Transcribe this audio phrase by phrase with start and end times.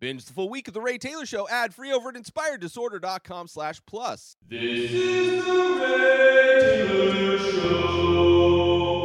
[0.00, 3.82] Binge the full week of The Ray Taylor Show ad free over at inspireddisorder.com slash
[3.84, 4.34] plus.
[4.48, 9.04] This is the Ray Taylor Show.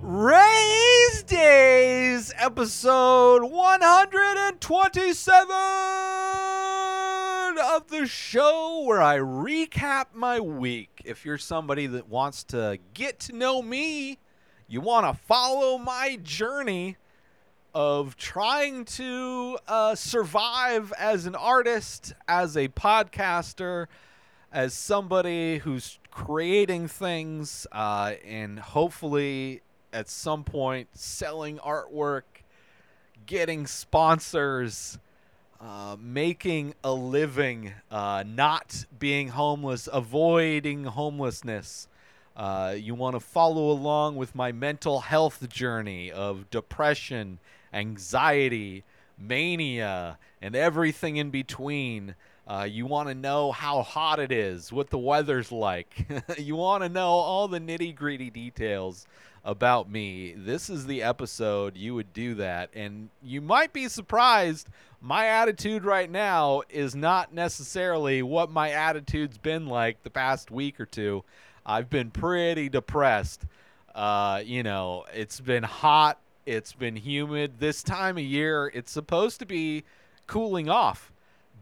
[0.00, 5.50] Ray's Days, episode 127
[7.62, 11.02] of the show where I recap my week.
[11.04, 14.16] If you're somebody that wants to get to know me,
[14.66, 16.96] you want to follow my journey
[17.74, 23.86] of trying to uh, survive as an artist, as a podcaster,
[24.52, 32.22] as somebody who's creating things, uh, and hopefully at some point selling artwork,
[33.26, 34.98] getting sponsors,
[35.60, 41.86] uh, making a living, uh, not being homeless, avoiding homelessness.
[42.36, 47.38] Uh, you want to follow along with my mental health journey of depression,
[47.72, 48.84] anxiety,
[49.18, 52.14] mania, and everything in between.
[52.46, 56.06] Uh, you want to know how hot it is, what the weather's like.
[56.38, 59.06] you want to know all the nitty gritty details
[59.44, 60.34] about me.
[60.36, 62.70] This is the episode you would do that.
[62.74, 64.68] And you might be surprised.
[65.00, 70.78] My attitude right now is not necessarily what my attitude's been like the past week
[70.78, 71.24] or two.
[71.64, 73.44] I've been pretty depressed.
[73.94, 76.18] Uh, you know, it's been hot,
[76.50, 77.60] it's been humid.
[77.60, 79.84] This time of year, it's supposed to be
[80.26, 81.12] cooling off.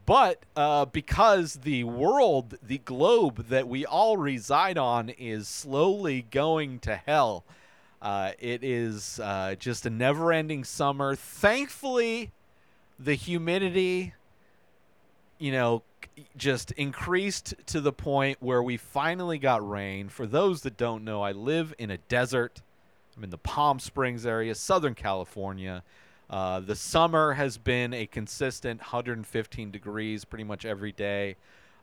[0.07, 6.79] But uh, because the world, the globe that we all reside on, is slowly going
[6.81, 7.45] to hell,
[8.01, 11.15] uh, it is uh, just a never ending summer.
[11.15, 12.31] Thankfully,
[12.99, 14.15] the humidity,
[15.39, 15.83] you know,
[16.39, 20.09] just increased to the point where we finally got rain.
[20.09, 22.63] For those that don't know, I live in a desert.
[23.19, 25.83] I'm in the Palm Springs area, Southern California.
[26.31, 31.35] Uh, the summer has been a consistent 115 degrees pretty much every day.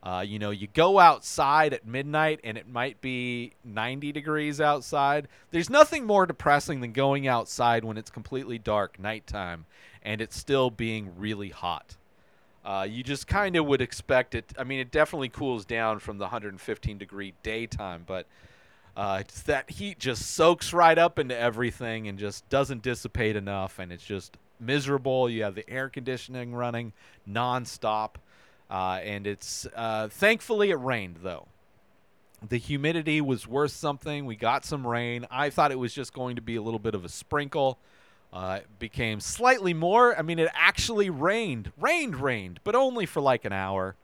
[0.01, 5.27] Uh, you know, you go outside at midnight and it might be 90 degrees outside.
[5.51, 9.65] There's nothing more depressing than going outside when it's completely dark, nighttime,
[10.03, 11.97] and it's still being really hot.
[12.63, 14.53] Uh, you just kind of would expect it.
[14.57, 18.25] I mean, it definitely cools down from the 115 degree daytime, but
[18.95, 23.91] uh, that heat just soaks right up into everything and just doesn't dissipate enough, and
[23.91, 25.29] it's just miserable.
[25.29, 26.93] You have the air conditioning running
[27.29, 28.15] nonstop,
[28.69, 31.47] uh, and it's uh, thankfully it rained though.
[32.47, 34.25] The humidity was worth something.
[34.25, 35.25] We got some rain.
[35.31, 37.79] I thought it was just going to be a little bit of a sprinkle.
[38.31, 40.17] Uh, it became slightly more.
[40.17, 43.95] I mean, it actually rained, rained, rained, but only for like an hour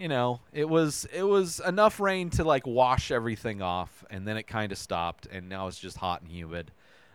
[0.00, 4.38] you know, it was it was enough rain to like wash everything off, and then
[4.38, 6.70] it kind of stopped, and now it's just hot and humid.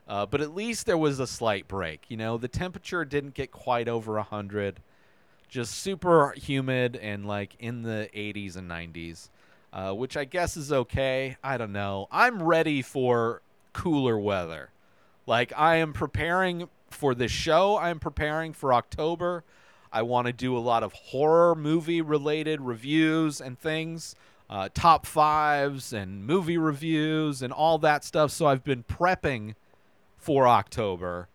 [0.07, 2.03] Uh, but at least there was a slight break.
[2.09, 4.81] You know, the temperature didn't get quite over hundred,
[5.49, 9.29] just super humid and like in the 80s and 90s,
[9.73, 11.37] uh, which I guess is okay.
[11.43, 12.07] I don't know.
[12.11, 13.41] I'm ready for
[13.73, 14.69] cooler weather.
[15.25, 17.75] Like I am preparing for this show.
[17.75, 19.43] I am preparing for October.
[19.95, 24.13] I want to do a lot of horror movie related reviews and things,
[24.49, 28.31] uh, top fives and movie reviews and all that stuff.
[28.31, 29.55] So I've been prepping
[30.17, 31.29] for October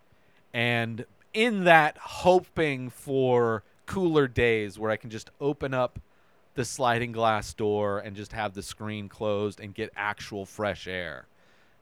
[0.53, 5.99] and in that hoping for cooler days where I can just open up
[6.53, 11.25] the sliding glass door and just have the screen closed and get actual fresh air.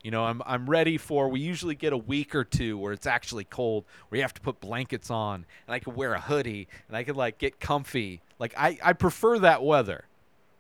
[0.09, 1.29] You know, I'm I'm ready for.
[1.29, 4.41] We usually get a week or two where it's actually cold, where you have to
[4.41, 8.23] put blankets on, and I could wear a hoodie, and I could like get comfy.
[8.39, 10.07] Like I I prefer that weather,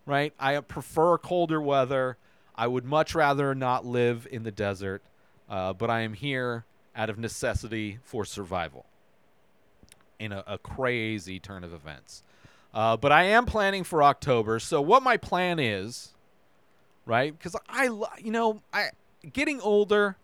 [0.05, 0.35] right?
[0.39, 2.19] I prefer colder weather.
[2.57, 5.01] I would much rather not live in the desert,
[5.49, 8.85] uh, but I am here out of necessity for survival.
[10.19, 12.23] In a, a crazy turn of events,
[12.75, 14.59] uh, but I am planning for October.
[14.59, 16.11] So what my plan is,
[17.07, 17.33] right?
[17.33, 17.85] Because I,
[18.19, 18.91] you know, I
[19.33, 20.17] getting older.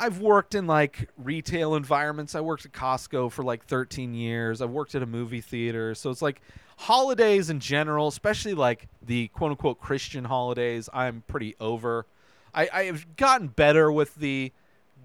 [0.00, 2.34] I've worked in like retail environments.
[2.34, 4.62] I worked at Costco for like 13 years.
[4.62, 5.94] I've worked at a movie theater.
[5.94, 6.40] So it's like
[6.78, 12.06] holidays in general, especially like the quote unquote Christian holidays, I'm pretty over.
[12.54, 14.52] I, I have gotten better with the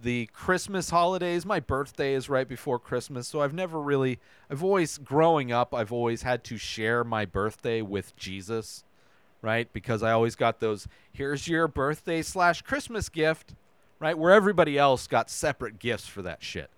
[0.02, 1.46] the Christmas holidays.
[1.46, 5.92] My birthday is right before Christmas, so I've never really I've always growing up, I've
[5.92, 8.84] always had to share my birthday with Jesus
[9.44, 9.72] right?
[9.74, 13.54] Because I always got those, here's your birthday slash Christmas gift,
[14.00, 14.18] right?
[14.18, 16.72] Where everybody else got separate gifts for that shit.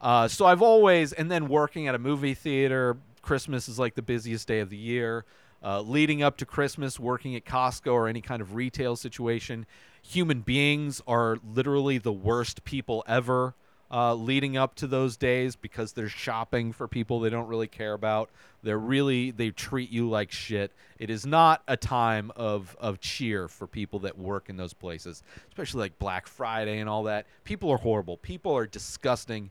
[0.00, 4.02] Uh, so I've always, and then working at a movie theater, Christmas is like the
[4.02, 5.24] busiest day of the year.
[5.62, 9.66] Uh, leading up to Christmas, working at Costco or any kind of retail situation,
[10.02, 13.54] human beings are literally the worst people ever.
[13.90, 17.92] Uh, leading up to those days because they're shopping for people they don't really care
[17.92, 18.30] about.
[18.62, 20.72] They're really they treat you like shit.
[20.98, 25.22] It is not a time of of cheer for people that work in those places,
[25.48, 27.26] especially like Black Friday and all that.
[27.44, 28.16] People are horrible.
[28.18, 29.50] People are disgusting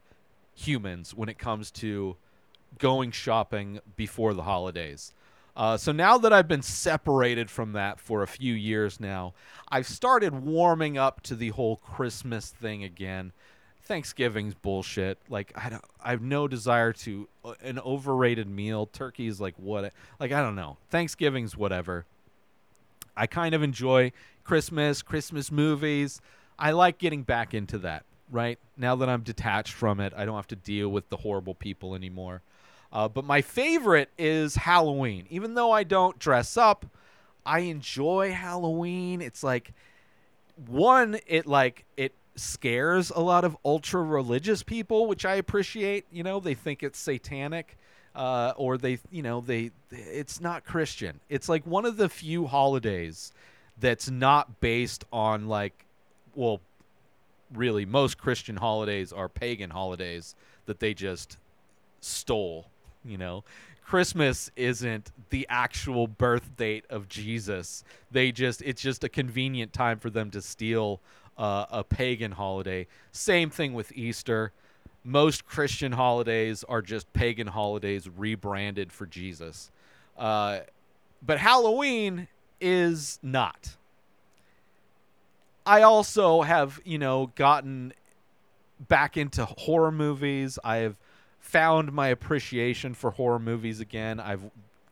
[0.55, 2.15] humans when it comes to
[2.77, 5.13] going shopping before the holidays.
[5.55, 9.33] Uh, so now that I've been separated from that for a few years now,
[9.69, 13.33] I've started warming up to the whole Christmas thing again.
[13.89, 15.17] Thanksgiving's bullshit.
[15.29, 18.85] Like I don't, I have no desire to uh, an overrated meal.
[18.85, 19.91] Turkey is like what?
[20.19, 20.77] Like I don't know.
[20.91, 22.05] Thanksgiving's whatever.
[23.17, 24.11] I kind of enjoy
[24.43, 26.21] Christmas, Christmas movies.
[26.59, 28.05] I like getting back into that.
[28.31, 31.55] Right now that I'm detached from it, I don't have to deal with the horrible
[31.55, 32.43] people anymore.
[32.93, 35.25] Uh, but my favorite is Halloween.
[35.31, 36.85] Even though I don't dress up,
[37.43, 39.19] I enjoy Halloween.
[39.19, 39.73] It's like
[40.67, 46.05] one, it like it scares a lot of ultra religious people, which I appreciate.
[46.11, 47.77] You know, they think it's satanic.
[48.15, 51.19] Uh, or they, you know, they, it's not Christian.
[51.29, 53.31] It's like one of the few holidays
[53.79, 55.85] that's not based on like,
[56.35, 56.59] well,
[57.53, 61.37] really, most Christian holidays are pagan holidays that they just
[62.01, 62.65] stole.
[63.05, 63.43] You know,
[63.85, 67.83] Christmas isn't the actual birth date of Jesus.
[68.11, 70.99] They just, it's just a convenient time for them to steal
[71.39, 72.85] uh, a pagan holiday.
[73.11, 74.51] Same thing with Easter.
[75.05, 79.71] Most Christian holidays are just pagan holidays rebranded for Jesus.
[80.17, 80.59] Uh,
[81.25, 82.27] but Halloween
[82.59, 83.77] is not.
[85.65, 87.93] I also have, you know, gotten
[88.87, 90.59] back into horror movies.
[90.63, 90.97] I have
[91.39, 94.19] found my appreciation for horror movies again.
[94.19, 94.43] I've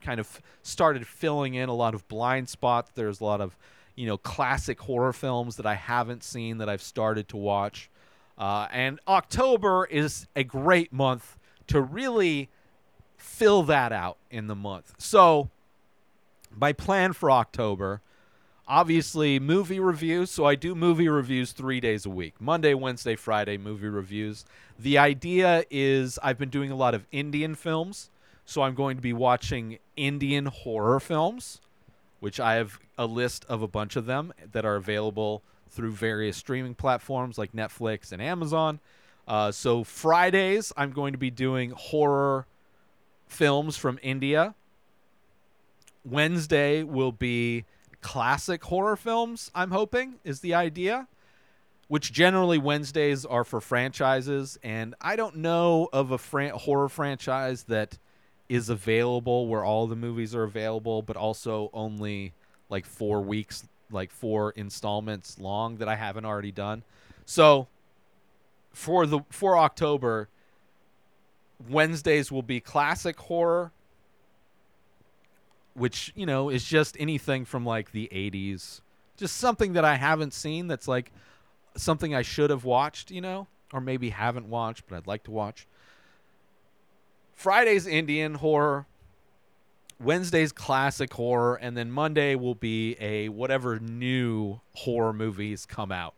[0.01, 2.91] kind of started filling in a lot of blind spots.
[2.95, 3.57] There's a lot of
[3.97, 7.89] you know classic horror films that I haven't seen that I've started to watch.
[8.37, 12.49] Uh, and October is a great month to really
[13.17, 14.93] fill that out in the month.
[14.99, 15.49] So
[16.55, 18.01] my plan for October,
[18.67, 20.29] obviously movie reviews.
[20.29, 23.57] So I do movie reviews three days a week: Monday, Wednesday, Friday.
[23.57, 24.45] Movie reviews.
[24.77, 28.11] The idea is I've been doing a lot of Indian films,
[28.45, 31.61] so I'm going to be watching Indian horror films
[32.19, 36.37] which I have a list of a bunch of them that are available through various
[36.37, 38.79] streaming platforms like Netflix and Amazon.
[39.27, 42.47] Uh, so Fridays, I'm going to be doing horror
[43.27, 44.55] films from India.
[46.05, 47.65] Wednesday will be
[48.01, 51.07] classic horror films, I'm hoping, is the idea,
[51.89, 54.57] which generally Wednesdays are for franchises.
[54.63, 57.97] And I don't know of a fran- horror franchise that
[58.49, 62.33] is available where all the movies are available, but also only
[62.69, 66.83] like four weeks, like four installments long that I haven't already done.
[67.25, 67.67] So
[68.71, 70.29] for the for October,
[71.69, 73.71] Wednesdays will be classic horror,
[75.73, 78.81] which you know is just anything from like the '80s,
[79.17, 81.11] just something that I haven't seen that's like
[81.75, 85.31] something I should have watched, you know, or maybe haven't watched, but I'd like to
[85.31, 85.67] watch.
[87.37, 88.87] Friday's Indian horror,
[90.01, 96.15] Wednesday's classic horror, and then Monday will be a whatever new horror movies come out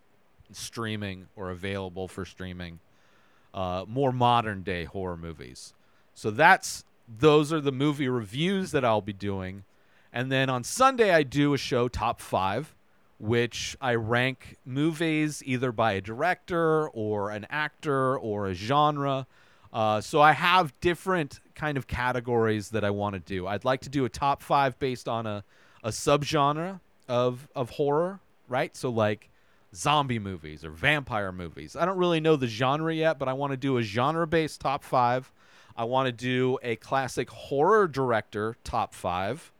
[0.54, 2.80] streaming or available for streaming.
[3.54, 5.74] Uh, more modern day horror movies.
[6.13, 9.66] So that's those are the movie reviews that I'll be doing.
[10.14, 12.73] And then on Sunday I do a show top 5
[13.18, 19.28] which I rank movies either by a director or an actor or a genre.
[19.71, 23.47] Uh, so I have different kind of categories that I want to do.
[23.47, 25.44] I'd like to do a top five based on a,
[25.83, 28.76] a subgenre of of horror, right?
[28.76, 29.30] So like
[29.76, 31.76] zombie movies or vampire movies.
[31.76, 34.61] I don't really know the genre yet, but I want to do a genre based
[34.61, 35.31] top five.
[35.76, 39.52] I want to do a classic horror director top five,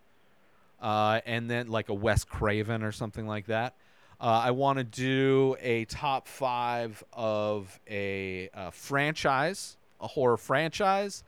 [0.82, 3.76] uh, and then like a Wes Craven or something like that.
[4.20, 11.24] Uh, I want to do a top five of a, a franchise a horror franchise.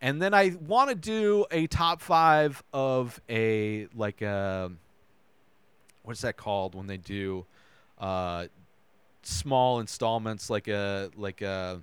[0.00, 4.70] And then I want to do a top five of a like a
[6.02, 7.46] what's that called when they do
[7.98, 8.46] uh,
[9.22, 11.80] small installments like a like a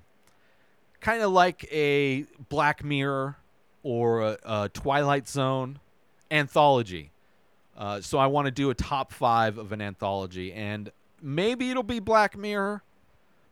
[1.00, 3.36] kind of like a Black Mirror
[3.82, 5.80] or a, a Twilight Zone
[6.30, 7.10] anthology.
[7.76, 11.82] Uh, so I want to do a top five of an anthology, and maybe it'll
[11.82, 12.82] be Black Mirror,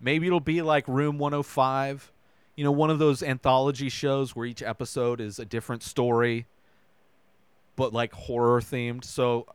[0.00, 2.12] maybe it'll be like Room 105
[2.60, 6.44] you know, one of those anthology shows where each episode is a different story,
[7.74, 9.02] but like horror themed.
[9.02, 9.46] So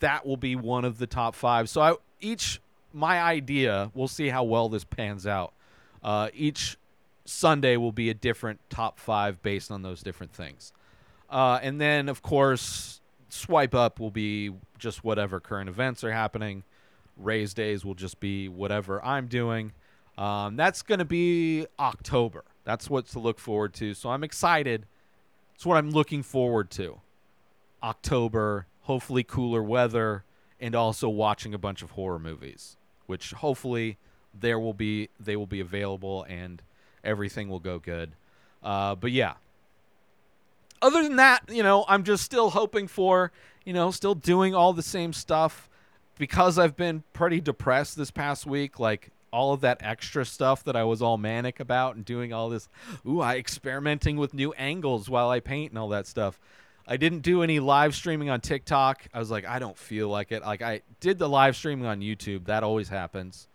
[0.00, 1.70] that will be one of the top five.
[1.70, 2.60] So I each
[2.92, 3.90] my idea.
[3.94, 5.54] We'll see how well this pans out.
[6.04, 6.76] Uh, each
[7.24, 10.74] Sunday will be a different top five based on those different things.
[11.30, 16.62] Uh, and then, of course, swipe up will be just whatever current events are happening.
[17.16, 19.72] Ray's Days will just be whatever I'm doing.
[20.18, 22.44] Um, that's going to be October.
[22.64, 23.94] That's what to look forward to.
[23.94, 24.84] So I'm excited.
[25.54, 27.00] It's what I'm looking forward to.
[27.82, 30.24] October, hopefully cooler weather,
[30.60, 33.96] and also watching a bunch of horror movies, which hopefully
[34.38, 36.62] there will be they will be available and
[37.04, 38.12] everything will go good.
[38.62, 39.34] Uh, but yeah.
[40.82, 43.32] Other than that, you know, I'm just still hoping for,
[43.64, 45.68] you know, still doing all the same stuff
[46.18, 48.78] because I've been pretty depressed this past week.
[48.78, 52.48] Like all of that extra stuff that I was all manic about and doing all
[52.48, 52.68] this,
[53.06, 56.38] ooh, I experimenting with new angles while I paint and all that stuff.
[56.86, 59.06] I didn't do any live streaming on TikTok.
[59.12, 60.42] I was like, I don't feel like it.
[60.42, 62.46] Like I did the live streaming on YouTube.
[62.46, 63.46] That always happens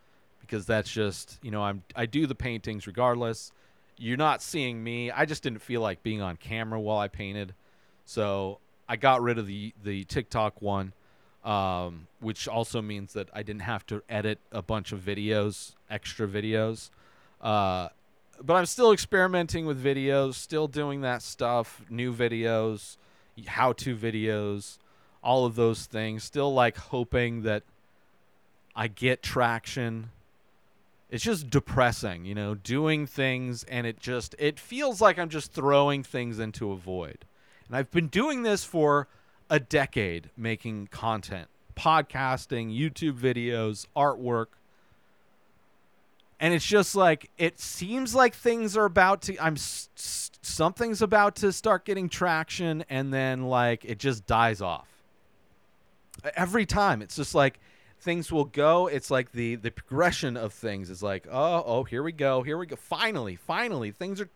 [0.41, 3.51] because that's just, you know, I'm I do the paintings regardless.
[3.97, 5.09] You're not seeing me.
[5.09, 7.53] I just didn't feel like being on camera while I painted.
[8.05, 10.93] So, I got rid of the the TikTok one.
[11.43, 16.25] Um, which also means that I didn't have to edit a bunch of videos, extra
[16.25, 16.89] videos.
[17.41, 17.89] Uh,
[18.41, 22.97] but I'm still experimenting with videos, still doing that stuff, new videos,
[23.47, 24.77] how to videos,
[25.23, 26.23] all of those things.
[26.23, 27.63] Still like hoping that
[28.75, 30.11] I get traction.
[31.09, 35.51] It's just depressing, you know, doing things and it just it feels like I'm just
[35.51, 37.25] throwing things into a void.
[37.67, 39.07] And I've been doing this for
[39.53, 44.47] a decade making content, podcasting, YouTube videos, artwork.
[46.39, 51.53] And it's just like it seems like things are about to I'm something's about to
[51.53, 54.87] start getting traction and then like it just dies off.
[56.35, 57.59] Every time it's just like
[57.99, 62.03] things will go it's like the the progression of things is like oh oh here
[62.03, 64.27] we go here we go finally finally things are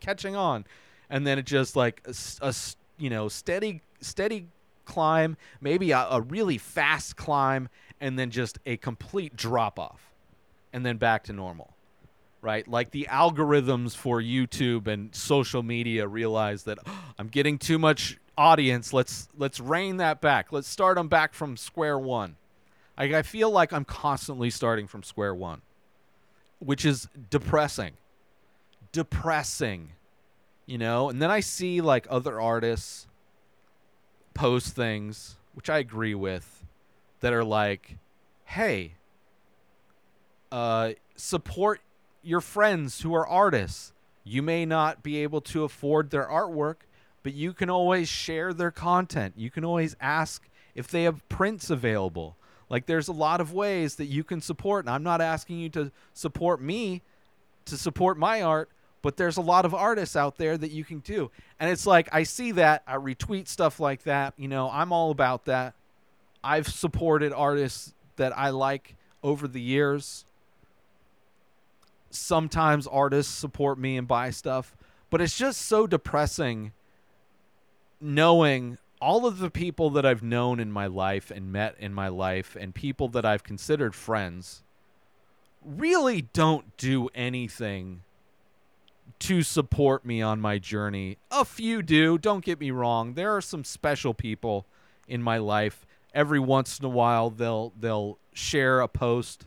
[0.00, 0.64] catching on
[1.08, 2.52] and then it just like a, a
[2.98, 4.48] you know steady steady
[4.84, 7.68] climb maybe a, a really fast climb
[8.00, 10.12] and then just a complete drop off
[10.72, 11.70] and then back to normal
[12.40, 12.68] right?
[12.68, 18.18] Like the algorithms for youtube and social media realize that "Oh, i'm getting too much
[18.36, 18.92] audience.
[18.92, 20.52] Let's let's rein that back.
[20.52, 22.36] Let's start them back from square one.
[22.96, 25.62] I, I feel like i'm constantly starting from square one
[26.60, 27.92] which is depressing.
[28.92, 29.92] Depressing
[30.66, 31.08] you know?
[31.10, 33.06] And then i see like other artists
[34.34, 36.64] post things which i agree with
[37.20, 37.96] that are like
[38.44, 38.94] hey
[40.52, 41.80] uh support
[42.24, 43.92] your friends who are artists.
[44.24, 46.76] You may not be able to afford their artwork
[47.22, 49.32] but you can always share their content.
[49.34, 52.36] You can always ask if they have prints available.
[52.68, 55.68] Like there's a lot of ways that you can support and i'm not asking you
[55.70, 57.02] to support me
[57.66, 58.70] to support my art
[59.04, 61.30] but there's a lot of artists out there that you can do.
[61.60, 65.10] And it's like i see that i retweet stuff like that you know i'm all
[65.10, 65.74] about that.
[66.42, 70.24] I've supported artists that i like over the years.
[72.10, 74.74] Sometimes artists support me and buy stuff
[75.10, 76.72] but it's just so depressing
[78.00, 82.08] knowing all of the people that I've known in my life and met in my
[82.08, 84.62] life and people that I've considered friends
[85.62, 88.00] really don't do anything
[89.24, 91.16] to support me on my journey.
[91.30, 93.14] A few do, don't get me wrong.
[93.14, 94.66] There are some special people
[95.08, 95.86] in my life.
[96.14, 99.46] Every once in a while they'll they'll share a post.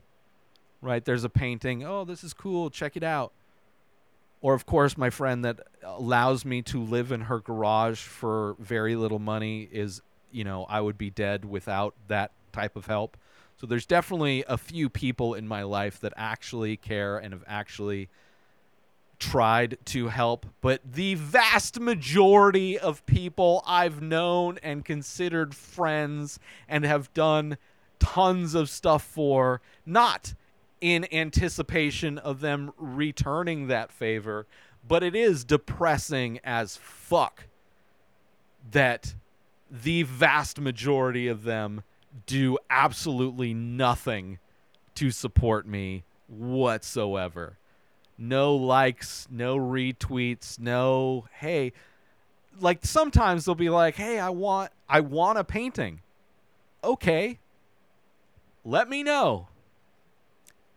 [0.82, 1.04] Right?
[1.04, 1.84] There's a painting.
[1.84, 2.70] Oh, this is cool.
[2.70, 3.34] Check it out
[4.42, 8.96] or of course my friend that allows me to live in her garage for very
[8.96, 13.18] little money is you know i would be dead without that type of help
[13.60, 18.10] so there's definitely a few people in my life that actually care and have actually
[19.20, 26.86] tried to help but the vast majority of people i've known and considered friends and
[26.86, 27.58] have done
[28.00, 30.34] tons of stuff for not
[30.82, 34.46] in anticipation of them returning that favor,
[34.88, 37.46] but it is depressing as fuck
[38.72, 39.16] that
[39.70, 41.84] the vast majority of them
[42.26, 44.40] do absolutely nothing
[44.96, 47.58] to support me whatsoever.
[48.18, 51.74] No likes, no retweets, no hey,
[52.60, 56.02] like sometimes they'll be like, "Hey, I want I want a painting."
[56.84, 57.40] Okay.
[58.64, 59.48] Let me know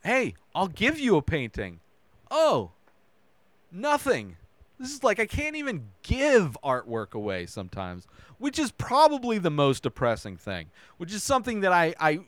[0.02, 1.80] hey, I'll give you a painting.
[2.30, 2.70] Oh,
[3.70, 4.36] nothing.
[4.78, 8.06] This is like I can't even give artwork away sometimes,
[8.38, 12.20] which is probably the most depressing thing, which is something that I, I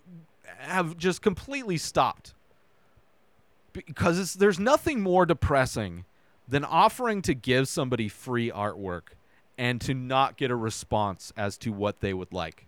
[0.58, 2.34] have just completely stopped.
[3.72, 6.04] Because there's nothing more depressing
[6.48, 9.14] than offering to give somebody free artwork
[9.56, 12.66] and to not get a response as to what they would like.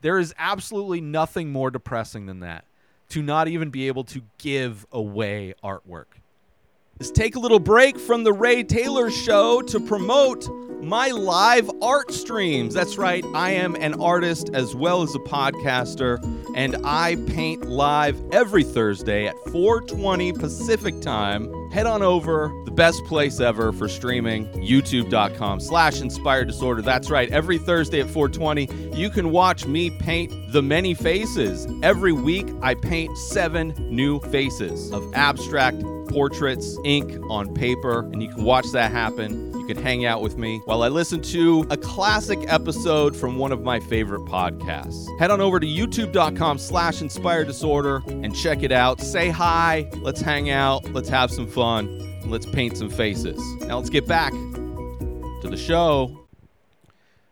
[0.00, 2.64] There is absolutely nothing more depressing than that
[3.10, 6.21] to not even be able to give away artwork.
[7.02, 10.48] Let's take a little break from the Ray Taylor Show to promote
[10.80, 12.74] my live art streams.
[12.74, 16.20] That's right, I am an artist as well as a podcaster,
[16.54, 21.52] and I paint live every Thursday at 4:20 Pacific time.
[21.72, 26.82] Head on over, the best place ever for streaming, youtube.com slash inspired disorder.
[26.82, 31.66] That's right, every Thursday at 420, you can watch me paint the many faces.
[31.82, 38.28] Every week, I paint seven new faces of abstract portraits, ink on paper, and you
[38.28, 39.52] can watch that happen.
[39.58, 43.52] You can hang out with me while I listen to a classic episode from one
[43.52, 45.06] of my favorite podcasts.
[45.18, 49.00] Head on over to youtube.com slash inspired disorder and check it out.
[49.00, 53.40] Say hi, let's hang out, let's have some fun, let's paint some faces.
[53.62, 56.26] Now let's get back to the show.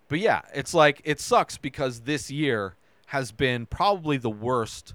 [0.08, 4.94] But yeah, it's like it sucks because this year has been probably the worst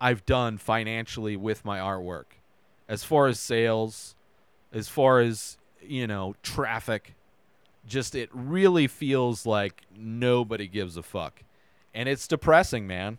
[0.00, 2.37] I've done financially with my artwork.
[2.88, 4.14] As far as sales,
[4.72, 7.14] as far as, you know, traffic,
[7.86, 11.42] just it really feels like nobody gives a fuck.
[11.94, 13.18] And it's depressing, man.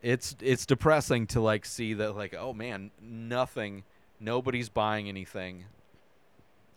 [0.00, 3.84] It's it's depressing to like see that like, oh man, nothing,
[4.18, 5.66] nobody's buying anything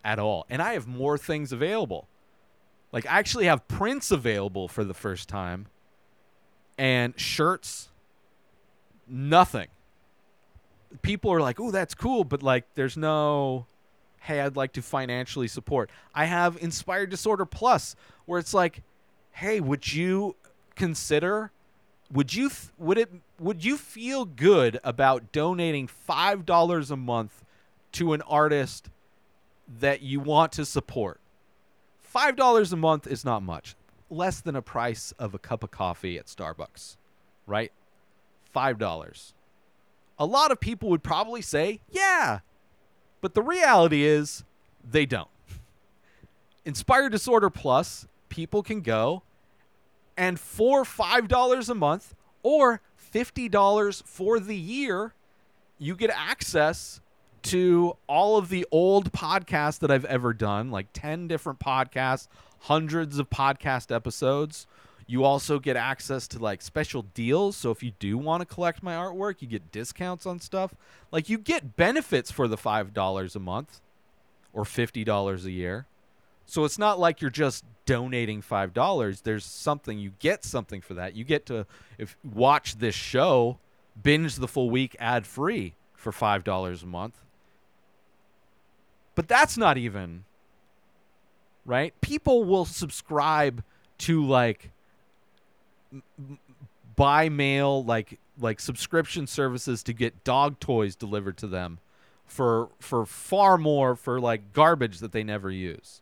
[0.04, 0.46] at all.
[0.50, 2.08] And I have more things available.
[2.92, 5.68] Like I actually have prints available for the first time
[6.78, 7.90] and shirts
[9.08, 9.68] nothing.
[11.02, 13.66] People are like, "Oh, that's cool," but like there's no
[14.26, 15.92] hey, I'd like to financially support.
[16.16, 18.82] I have Inspired Disorder Plus where it's like,
[19.34, 20.36] "Hey, would you
[20.76, 21.52] consider
[22.12, 27.44] would you would it would you feel good about donating $5 a month
[27.94, 28.90] to an artist
[29.80, 31.20] that you want to support?"
[32.02, 33.76] $5 a month is not much.
[34.10, 36.96] Less than a price of a cup of coffee at Starbucks,
[37.46, 37.72] right?
[38.56, 39.34] $5.
[40.18, 42.40] A lot of people would probably say, yeah.
[43.22, 44.44] But the reality is,
[44.84, 45.30] they don't.
[46.64, 49.24] Inspired Disorder Plus, people can go
[50.18, 52.82] and for $5 a month or
[53.14, 55.14] $50 for the year,
[55.78, 57.02] you get access
[57.44, 62.28] to all of the old podcasts that I've ever done, like 10 different podcasts,
[62.62, 64.66] hundreds of podcast episodes.
[65.08, 67.56] You also get access to like special deals.
[67.56, 70.74] So if you do want to collect my artwork, you get discounts on stuff.
[71.12, 73.82] Like you get benefits for the $5 a month
[74.52, 75.86] or $50 a year.
[76.46, 79.22] So it's not like you're just donating five dollars.
[79.22, 81.16] There's something you get something for that.
[81.16, 81.66] You get to
[81.98, 83.58] if watch this show,
[84.02, 87.16] binge the full week ad free for five dollars a month.
[89.16, 90.26] But that's not even
[91.66, 92.00] right.
[92.02, 93.64] People will subscribe
[94.00, 94.72] to like
[96.96, 101.80] buy mail like like subscription services to get dog toys delivered to them
[102.26, 106.02] for for far more for like garbage that they never use.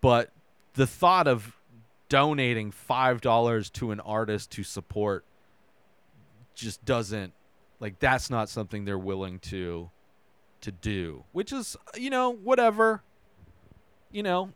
[0.00, 0.30] But
[0.74, 1.56] the thought of
[2.08, 5.24] donating five dollars to an artist to support
[6.54, 7.32] just doesn't
[7.80, 9.90] like that's not something they're willing to
[10.60, 13.02] to do which is you know whatever.
[14.10, 14.52] You know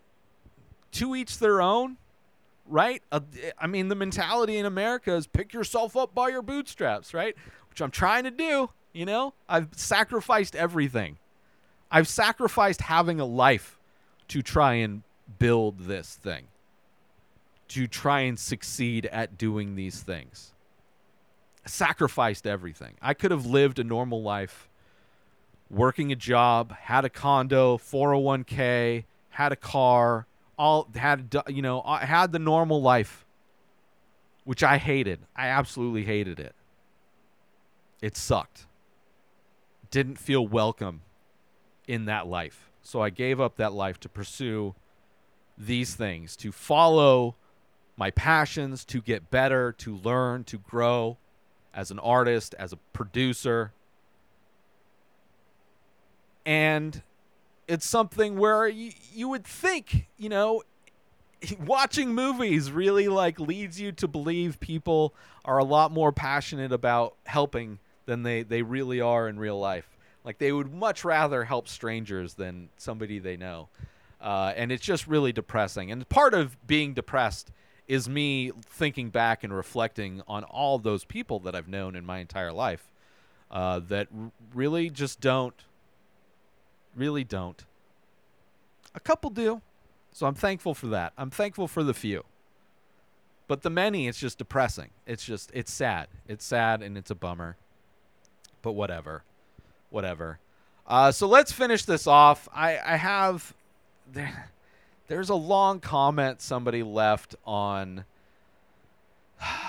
[0.92, 1.96] to each their own
[2.68, 3.20] right uh,
[3.58, 7.36] i mean the mentality in america is pick yourself up by your bootstraps right
[7.70, 11.18] which i'm trying to do you know i've sacrificed everything
[11.90, 13.78] i've sacrificed having a life
[14.28, 15.02] to try and
[15.38, 16.46] build this thing
[17.68, 20.52] to try and succeed at doing these things.
[21.64, 22.94] Sacrificed everything.
[23.02, 24.68] I could have lived a normal life,
[25.68, 30.26] working a job, had a condo, 401k, had a car,
[30.58, 33.26] all had you know, I had the normal life
[34.46, 35.18] which I hated.
[35.34, 36.54] I absolutely hated it.
[38.00, 38.66] It sucked.
[39.90, 41.02] Didn't feel welcome
[41.88, 42.70] in that life.
[42.80, 44.76] So I gave up that life to pursue
[45.58, 47.34] these things, to follow
[47.96, 51.16] my passions, to get better, to learn, to grow
[51.74, 53.72] as an artist, as a producer.
[56.44, 57.02] And
[57.68, 60.62] it's something where you, you would think, you know,
[61.64, 67.16] watching movies really like leads you to believe people are a lot more passionate about
[67.24, 69.96] helping than they, they really are in real life.
[70.24, 73.68] Like they would much rather help strangers than somebody they know.
[74.20, 75.90] Uh, and it's just really depressing.
[75.90, 77.50] And part of being depressed
[77.86, 82.18] is me thinking back and reflecting on all those people that I've known in my
[82.18, 82.90] entire life
[83.50, 85.54] uh, that r- really just don't.
[86.96, 87.64] Really don't.
[88.94, 89.60] A couple do.
[90.12, 91.12] So I'm thankful for that.
[91.18, 92.24] I'm thankful for the few.
[93.48, 94.90] But the many, it's just depressing.
[95.06, 96.08] It's just, it's sad.
[96.26, 97.56] It's sad and it's a bummer.
[98.62, 99.22] But whatever.
[99.90, 100.38] Whatever.
[100.86, 102.48] Uh, so let's finish this off.
[102.52, 103.54] I, I have.
[104.12, 104.50] There,
[105.08, 108.04] there's a long comment somebody left on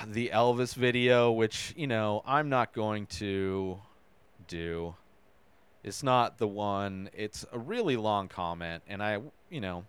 [0.08, 3.80] the Elvis video, which, you know, I'm not going to
[4.48, 4.96] do.
[5.88, 7.10] It's not the one.
[7.14, 8.84] It's a really long comment.
[8.90, 9.20] And I,
[9.50, 9.86] you know,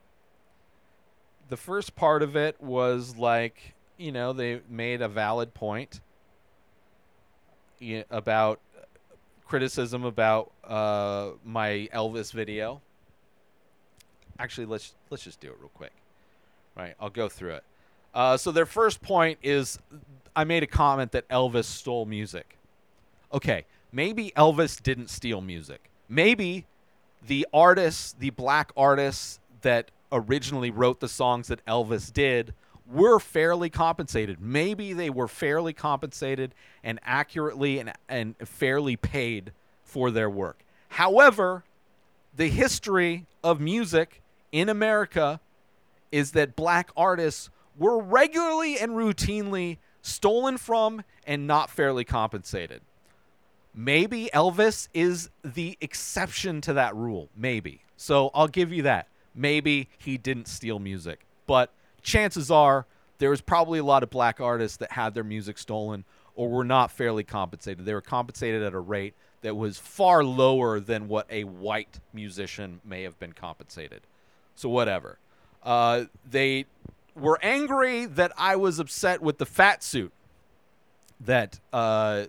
[1.49, 6.01] the first part of it was like, you know, they made a valid point
[8.11, 8.61] about
[9.45, 12.81] criticism about uh, my Elvis video.
[14.39, 15.93] Actually, let's let's just do it real quick.
[16.77, 17.65] Right, I'll go through it.
[18.15, 19.81] Uh, so their first point is,
[20.37, 22.57] I made a comment that Elvis stole music.
[23.33, 25.91] Okay, maybe Elvis didn't steal music.
[26.09, 26.67] Maybe
[27.27, 32.55] the artists, the black artists that originally wrote the songs that Elvis did,
[32.91, 34.41] were fairly compensated.
[34.41, 40.65] Maybe they were fairly compensated and accurately and, and fairly paid for their work.
[40.89, 41.65] However,
[42.35, 44.23] the history of music
[44.53, 45.41] in America
[46.11, 52.81] is that black artists were regularly and routinely stolen from and not fairly compensated.
[53.81, 57.29] Maybe Elvis is the exception to that rule.
[57.37, 57.83] Maybe.
[57.97, 59.07] So I'll give you that.
[59.37, 61.25] Maybe he didn't steal music.
[61.47, 62.87] But chances are
[63.19, 66.65] there was probably a lot of black artists that had their music stolen or were
[66.65, 67.85] not fairly compensated.
[67.85, 72.81] They were compensated at a rate that was far lower than what a white musician
[72.85, 74.01] may have been compensated.
[74.57, 75.21] So, whatever.
[75.63, 76.67] Uh, they
[77.15, 80.13] were angry that I was upset with the fat suit
[81.21, 82.25] that uh,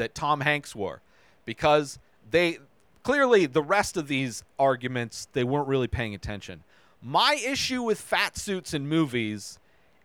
[0.00, 1.02] that Tom Hanks wore
[1.44, 1.98] because
[2.30, 2.58] they
[3.02, 6.64] clearly the rest of these arguments they weren't really paying attention.
[7.02, 9.58] My issue with fat suits in movies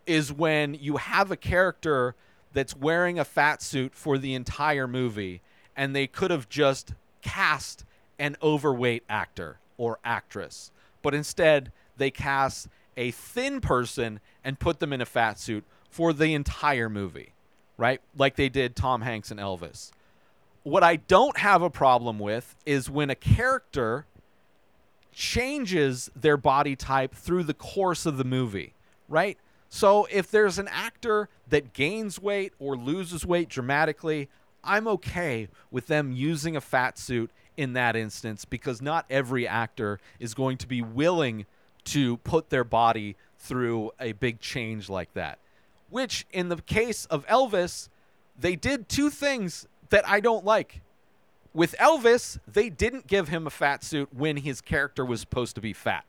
[0.05, 2.13] is when you have a character
[2.53, 5.41] that's wearing a fat suit for the entire movie
[5.75, 7.85] and they could have just cast
[8.19, 14.93] an overweight actor or actress, but instead they cast a thin person and put them
[14.93, 17.33] in a fat suit for the entire movie,
[17.77, 18.01] right?
[18.17, 19.91] Like they did Tom Hanks and Elvis.
[20.63, 24.05] What I don't have a problem with is when a character
[25.11, 28.73] changes their body type through the course of the movie,
[29.07, 29.37] right?
[29.69, 34.29] So if there's an actor that gains weight or loses weight dramatically,
[34.63, 39.99] I'm okay with them using a fat suit in that instance because not every actor
[40.19, 41.45] is going to be willing
[41.85, 45.39] to put their body through a big change like that.
[45.89, 47.89] Which, in the case of Elvis,
[48.37, 50.81] they did two things that I don't like.
[51.53, 55.61] With Elvis, they didn't give him a fat suit when his character was supposed to
[55.61, 56.05] be fat.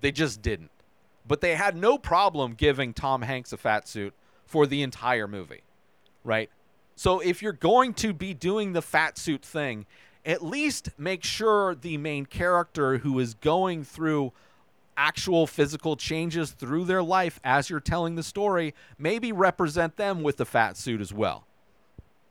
[0.00, 0.70] They just didn't.
[1.26, 4.14] But they had no problem giving Tom Hanks a fat suit
[4.46, 5.62] for the entire movie,
[6.22, 6.50] right?
[6.96, 9.86] So if you're going to be doing the fat suit thing,
[10.24, 14.32] at least make sure the main character who is going through
[14.96, 20.36] actual physical changes through their life as you're telling the story, maybe represent them with
[20.36, 21.46] the fat suit as well.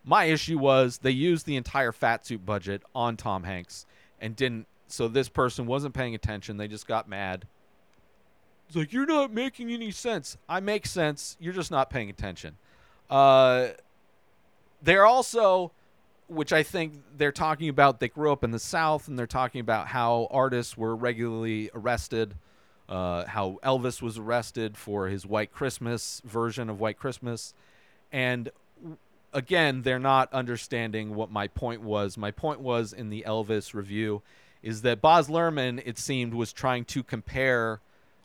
[0.04, 3.86] My issue was they used the entire fat suit budget on Tom Hanks
[4.19, 6.58] and didn't so this person wasn't paying attention.
[6.58, 7.47] They just got mad.
[8.67, 10.38] It's like you're not making any sense.
[10.47, 11.36] I make sense.
[11.39, 12.58] You're just not paying attention.
[13.10, 13.69] Uh
[14.82, 15.71] they're also
[16.28, 19.62] which I think they're talking about they grew up in the South and they're talking
[19.62, 22.36] about how artists were regularly arrested,
[22.89, 27.54] uh, how Elvis was arrested for his White Christmas version of White Christmas.
[28.12, 28.50] And
[29.34, 32.17] again, they're not understanding what my point was.
[32.17, 34.22] My point was in the Elvis review
[34.62, 37.82] is that Baz Luhrmann, it seemed, was trying to compare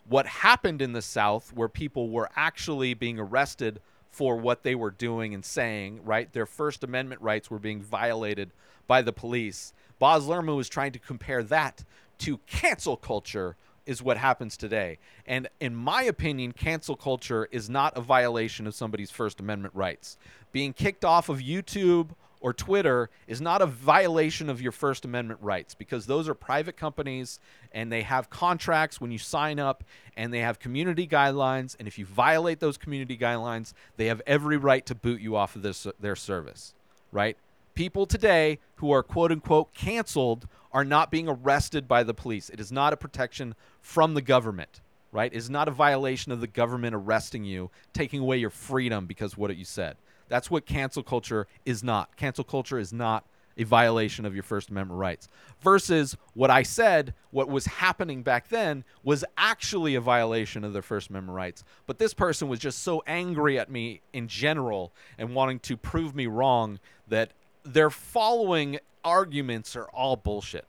[0.07, 4.89] what happened in the South, where people were actually being arrested for what they were
[4.89, 6.31] doing and saying, right?
[6.33, 8.51] Their First Amendment rights were being violated
[8.87, 9.73] by the police.
[9.99, 11.83] Baz Luhrmann was trying to compare that
[12.19, 14.97] to cancel culture, is what happens today.
[15.25, 20.17] And in my opinion, cancel culture is not a violation of somebody's First Amendment rights.
[20.51, 22.09] Being kicked off of YouTube
[22.41, 26.77] or Twitter is not a violation of your First Amendment rights because those are private
[26.77, 27.39] companies
[27.73, 29.83] and they have contracts when you sign up
[30.15, 31.75] and they have community guidelines.
[31.77, 35.55] And if you violate those community guidelines, they have every right to boot you off
[35.55, 36.73] of this, their service,
[37.11, 37.37] right?
[37.73, 42.49] People today who are quote unquote canceled are not being arrested by the police.
[42.49, 45.31] It is not a protection from the government, right?
[45.33, 49.37] It is not a violation of the government arresting you, taking away your freedom because
[49.37, 49.97] what you said.
[50.27, 52.15] That's what cancel culture is not.
[52.15, 53.25] Cancel culture is not
[53.59, 55.27] a violation of your First Amendment rights.
[55.61, 60.81] Versus what I said, what was happening back then was actually a violation of their
[60.81, 61.65] First Amendment rights.
[61.85, 66.15] But this person was just so angry at me in general and wanting to prove
[66.15, 66.79] me wrong
[67.09, 70.65] that their following arguments are all bullshit.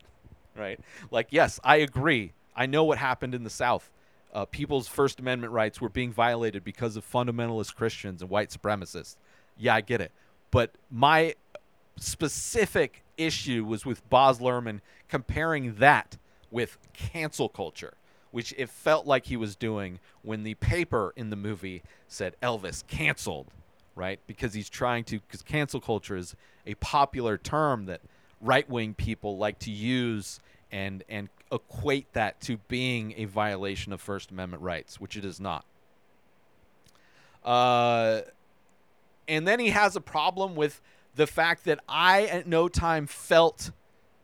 [0.57, 0.81] Right?
[1.11, 2.33] Like, yes, I agree.
[2.55, 3.91] I know what happened in the South.
[4.33, 9.17] Uh, people's First Amendment rights were being violated because of fundamentalist Christians and white supremacists.
[9.57, 10.13] Yeah, I get it.
[10.51, 11.35] But my
[11.97, 16.17] specific issue was with Baz Luhrmann comparing that
[16.51, 17.95] with cancel culture,
[18.31, 22.87] which it felt like he was doing when the paper in the movie said Elvis
[22.87, 23.49] canceled,
[23.95, 24.21] right?
[24.27, 26.35] Because he's trying to, because cancel culture is
[26.67, 28.01] a popular term that
[28.41, 30.41] right wing people like to use
[30.73, 35.41] and and equate that to being a violation of First Amendment rights, which it is
[35.41, 35.65] not.
[37.45, 38.21] Uh,
[39.27, 40.81] and then he has a problem with
[41.15, 43.73] the fact that I at no time felt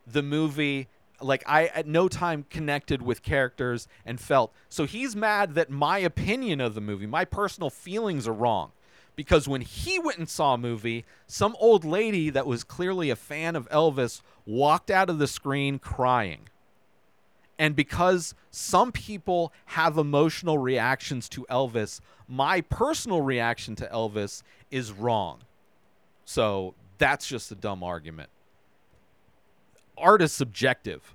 [0.06, 0.88] the movie
[1.20, 4.52] like I at no time connected with characters and felt.
[4.68, 8.72] So he's mad that my opinion of the movie, my personal feelings are wrong.
[9.16, 13.16] Because when he went and saw a movie, some old lady that was clearly a
[13.16, 16.48] fan of Elvis walked out of the screen crying.
[17.58, 24.92] And because some people have emotional reactions to Elvis, my personal reaction to Elvis is
[24.92, 25.40] wrong.
[26.26, 28.28] So that's just a dumb argument.
[29.96, 31.14] Art is subjective.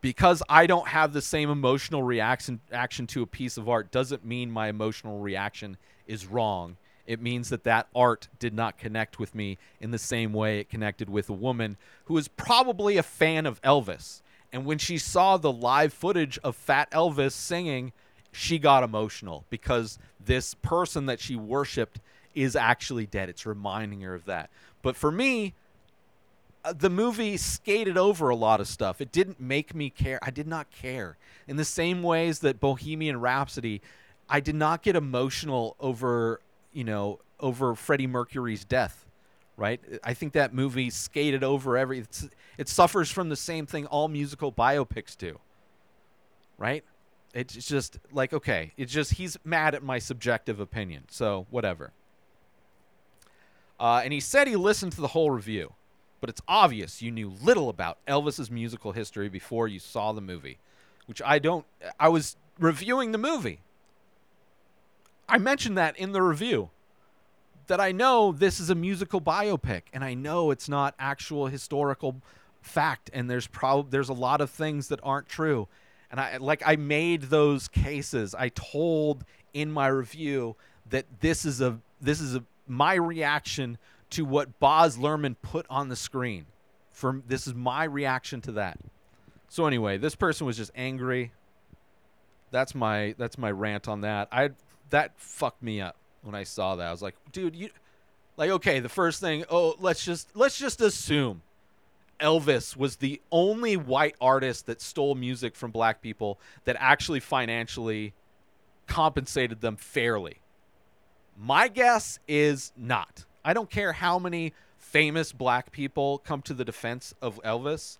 [0.00, 4.24] Because I don't have the same emotional reaction action to a piece of art doesn't
[4.24, 6.76] mean my emotional reaction is wrong.
[7.06, 10.70] It means that that art did not connect with me in the same way it
[10.70, 14.22] connected with a woman who is probably a fan of Elvis.
[14.52, 17.92] And when she saw the live footage of Fat Elvis singing,
[18.32, 22.00] she got emotional because this person that she worshiped
[22.34, 23.28] is actually dead.
[23.28, 24.50] It's reminding her of that.
[24.82, 25.54] But for me,
[26.64, 29.00] uh, the movie skated over a lot of stuff.
[29.00, 30.18] It didn't make me care.
[30.22, 31.16] I did not care.
[31.46, 33.82] In the same ways that Bohemian Rhapsody,
[34.34, 36.40] I did not get emotional over,
[36.72, 39.06] you know, over Freddie Mercury's death,
[39.56, 39.80] right?
[40.02, 44.08] I think that movie skated over every it's, it suffers from the same thing all
[44.08, 45.38] musical biopics do.
[46.58, 46.82] Right?
[47.32, 51.04] It's just like okay, it's just he's mad at my subjective opinion.
[51.10, 51.92] So, whatever.
[53.78, 55.74] Uh, and he said he listened to the whole review,
[56.20, 60.58] but it's obvious you knew little about Elvis's musical history before you saw the movie,
[61.06, 61.64] which I don't.
[62.00, 63.60] I was reviewing the movie.
[65.28, 66.70] I mentioned that in the review
[67.66, 72.20] that I know this is a musical biopic and I know it's not actual historical
[72.60, 75.68] fact and there's prob there's a lot of things that aren't true.
[76.10, 78.34] And I like I made those cases.
[78.34, 80.56] I told in my review
[80.90, 83.78] that this is a this is a my reaction
[84.10, 86.46] to what Baz Luhrmann put on the screen.
[86.92, 88.78] For this is my reaction to that.
[89.48, 91.32] So anyway, this person was just angry.
[92.50, 94.28] That's my that's my rant on that.
[94.30, 94.50] I
[94.94, 96.86] that fucked me up when I saw that.
[96.86, 97.70] I was like, dude, you
[98.36, 101.42] like okay, the first thing, oh, let's just let's just assume
[102.20, 108.14] Elvis was the only white artist that stole music from black people that actually financially
[108.86, 110.38] compensated them fairly.
[111.36, 113.24] My guess is not.
[113.44, 117.98] I don't care how many famous black people come to the defense of Elvis.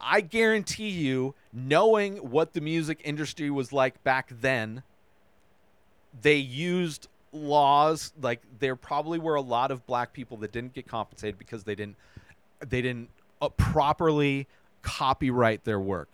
[0.00, 4.84] I guarantee you, knowing what the music industry was like back then,
[6.22, 10.86] they used laws like there probably were a lot of black people that didn't get
[10.86, 11.96] compensated because they didn't
[12.60, 13.10] they didn't
[13.42, 14.46] uh, properly
[14.82, 16.10] copyright their work,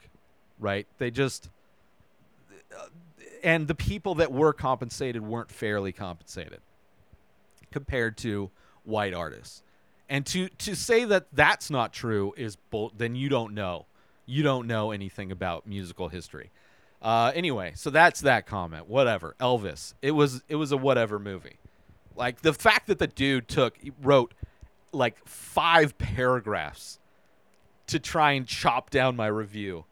[0.59, 0.87] right?
[0.99, 1.51] They just
[2.77, 2.87] uh,
[3.43, 6.61] and the people that were compensated weren't fairly compensated
[7.71, 8.51] compared to
[8.85, 9.63] white artists.
[10.09, 12.93] And to to say that that's not true is bull.
[12.97, 13.87] Then you don't know.
[14.27, 16.51] You don't know anything about musical history.
[17.03, 18.89] Uh, anyway, so that's that comment.
[18.89, 19.35] Whatever.
[19.41, 19.95] Elvis.
[20.03, 21.59] It was it was a whatever movie.
[22.15, 24.35] Like the fact that the dude took wrote
[24.93, 26.99] like five paragraphs
[27.87, 29.85] to try and chop down my review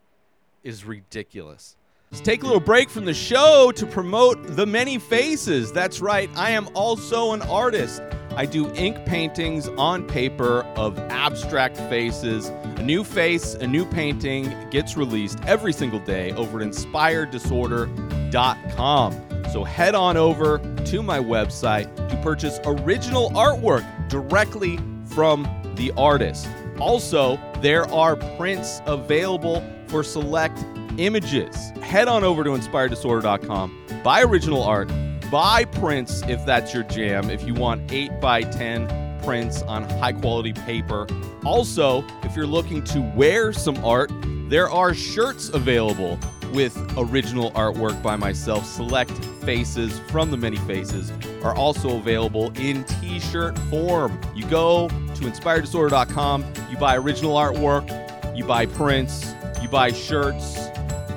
[0.63, 1.77] is ridiculous.
[2.11, 5.73] Let's take a little break from the show to promote The Many Faces.
[5.73, 8.01] That's right, I am also an artist.
[8.39, 12.47] I do ink paintings on paper of abstract faces.
[12.47, 19.13] A new face, a new painting gets released every single day over at inspireddisorder.com.
[19.53, 25.43] So head on over to my website to purchase original artwork directly from
[25.75, 26.47] the artist.
[26.79, 30.65] Also, there are prints available for select
[30.97, 31.71] images.
[31.83, 34.89] Head on over to inspireddisorder.com, buy original art,
[35.31, 37.31] buy prints if that's your jam.
[37.31, 41.07] If you want 8 by 10 prints on high quality paper.
[41.45, 44.11] Also, if you're looking to wear some art,
[44.49, 46.19] there are shirts available
[46.53, 48.65] with original artwork by myself.
[48.65, 49.11] Select
[49.45, 51.13] faces from the many faces
[51.43, 54.19] are also available in t shirt form.
[54.35, 60.59] You go to inspireddisorder.com, you buy original artwork, you buy prints, you buy shirts.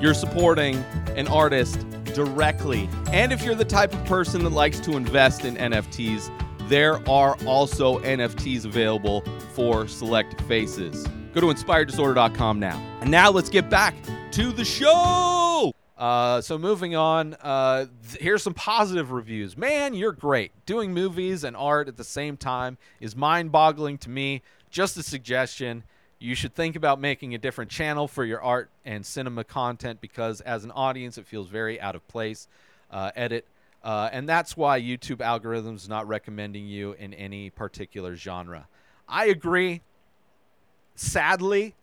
[0.00, 0.76] You're supporting
[1.16, 1.78] an artist
[2.12, 2.88] directly.
[3.12, 6.30] And if you're the type of person that likes to invest in NFTs,
[6.68, 9.22] there are also NFTs available
[9.54, 11.06] for select faces.
[11.34, 12.80] Go to inspireddisorder.com now.
[13.00, 13.94] And now let's get back
[14.32, 15.72] to the show.
[15.96, 19.56] Uh, so moving on, uh, th- here's some positive reviews.
[19.56, 20.50] Man, you're great.
[20.66, 24.42] Doing movies and art at the same time is mind-boggling to me.
[24.70, 25.84] Just a suggestion.
[26.22, 30.40] You should think about making a different channel for your art and cinema content because,
[30.40, 32.46] as an audience, it feels very out of place.
[32.92, 33.44] Uh, edit,
[33.82, 38.68] uh, and that's why YouTube algorithms not recommending you in any particular genre.
[39.08, 39.82] I agree.
[40.94, 41.74] Sadly,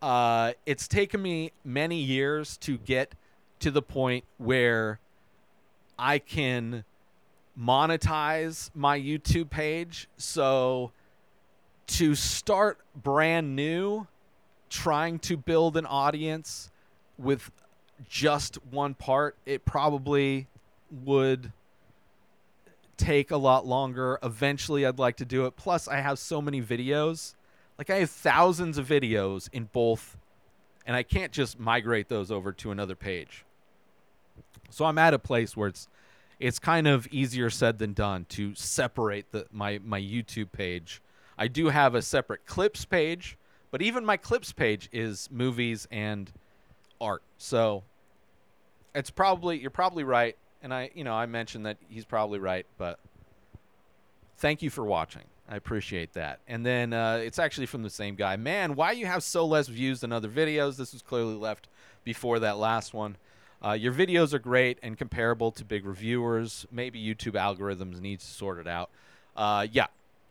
[0.00, 3.14] uh, it's taken me many years to get
[3.60, 5.00] to the point where
[5.98, 6.84] I can
[7.60, 10.08] monetize my YouTube page.
[10.16, 10.92] So
[11.88, 14.06] to start brand new,
[14.70, 16.70] trying to build an audience
[17.18, 17.50] with
[18.08, 20.48] just one part, it probably
[21.04, 21.52] would
[22.96, 24.18] take a lot longer.
[24.22, 25.56] Eventually, I'd like to do it.
[25.56, 27.34] Plus, I have so many videos.
[27.78, 30.16] Like, I have thousands of videos in both,
[30.86, 33.44] and I can't just migrate those over to another page.
[34.70, 35.88] So I'm at a place where it's
[36.40, 41.00] it's kind of easier said than done to separate the my my YouTube page.
[41.38, 43.36] I do have a separate clips page,
[43.70, 46.30] but even my clips page is movies and
[47.00, 47.22] art.
[47.38, 47.82] So
[48.94, 52.66] it's probably you're probably right, and I you know I mentioned that he's probably right,
[52.78, 52.98] but
[54.36, 55.24] thank you for watching.
[55.48, 56.40] I appreciate that.
[56.46, 58.36] And then uh, it's actually from the same guy.
[58.36, 60.76] Man, why you have so less views than other videos?
[60.76, 61.68] This was clearly left
[62.04, 63.16] before that last one.
[63.64, 66.66] Uh, your videos are great and comparable to big reviewers.
[66.72, 68.90] Maybe YouTube algorithms needs to sort it out.
[69.36, 69.86] Uh, yeah,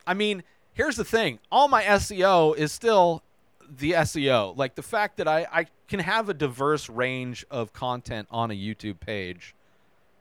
[0.05, 3.23] I mean, here's the thing: all my SEO is still
[3.69, 4.55] the SEO.
[4.55, 8.55] Like the fact that I I can have a diverse range of content on a
[8.55, 9.55] YouTube page.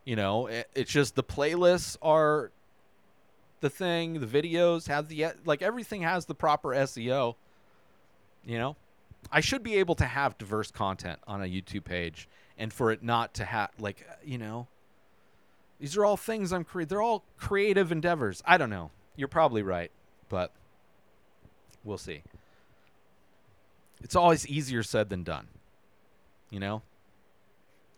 [0.04, 2.50] You know, it, it's just the playlists are
[3.60, 4.20] the thing.
[4.20, 7.34] The videos have the like everything has the proper SEO.
[8.44, 8.76] You know,
[9.30, 12.28] I should be able to have diverse content on a YouTube page
[12.60, 14.68] and for it not to have like uh, you know
[15.80, 16.88] these are all things i'm creating.
[16.88, 19.90] they're all creative endeavors i don't know you're probably right
[20.30, 20.52] but
[21.84, 22.22] we'll see.
[24.02, 25.48] It's always easier said than done
[26.50, 26.82] you know?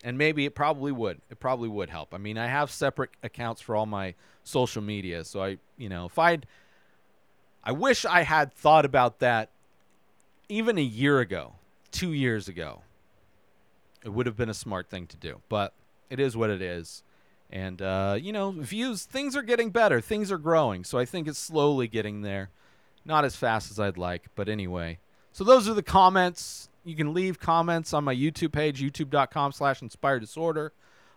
[0.04, 2.12] And maybe it probably would it probably would help.
[2.12, 4.14] I mean i have separate accounts for all my
[4.44, 6.46] social media so i you know if i'd
[7.62, 9.50] i wish i had thought about that
[10.48, 11.52] even a year ago
[11.92, 12.82] two years ago.
[14.04, 15.72] It would have been a smart thing to do, but
[16.10, 17.04] it is what it is.
[17.52, 21.28] And uh, you know, views things are getting better, things are growing, so I think
[21.28, 22.50] it's slowly getting there.
[23.04, 24.98] Not as fast as I'd like, but anyway.
[25.32, 26.68] So those are the comments.
[26.84, 30.72] You can leave comments on my YouTube page, youtube.com slash inspired disorder.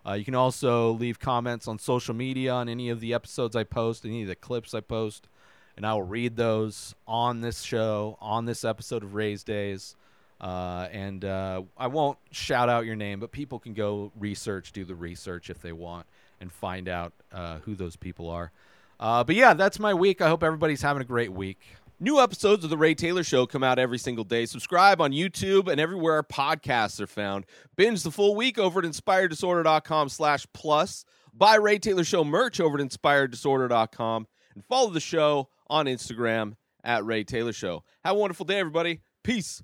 [0.05, 3.63] Uh, you can also leave comments on social media on any of the episodes I
[3.63, 5.27] post, any of the clips I post,
[5.75, 9.95] and I will read those on this show, on this episode of Ray's Days.
[10.39, 14.83] Uh, and uh, I won't shout out your name, but people can go research, do
[14.85, 16.05] the research if they want,
[16.39, 18.51] and find out uh, who those people are.
[18.99, 20.21] Uh, but yeah, that's my week.
[20.21, 21.59] I hope everybody's having a great week.
[21.99, 24.45] New episodes of The Ray Taylor Show come out every single day.
[24.45, 27.45] Subscribe on YouTube and everywhere our podcasts are found.
[27.77, 31.05] Binge the full week over at inspireddisorder.com slash plus.
[31.33, 34.27] Buy Ray Taylor Show merch over at inspireddisorder.com.
[34.55, 37.83] And follow the show on Instagram at Ray Taylor Show.
[38.03, 39.01] Have a wonderful day, everybody.
[39.23, 39.63] Peace!